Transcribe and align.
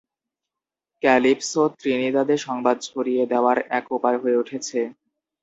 Calypso 1.03 1.63
ত্রিনিদাদে 1.79 2.35
সংবাদ 2.47 2.77
ছড়িয়ে 2.87 3.23
দেওয়ার 3.25 3.57
এক 3.77 3.85
উপায় 3.91 4.17
হয়ে 4.21 4.39
উঠেছে। 4.41 4.79